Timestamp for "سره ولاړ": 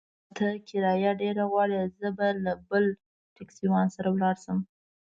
3.95-4.35